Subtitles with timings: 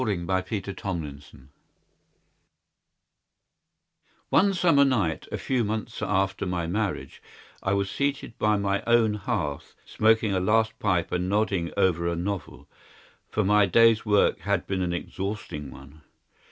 [0.03, 1.49] The Crooked Man
[4.29, 7.21] One summer night, a few months after my marriage,
[7.61, 12.15] I was seated by my own hearth smoking a last pipe and nodding over a
[12.15, 12.67] novel,
[13.29, 16.01] for my day's work had been an exhausting one.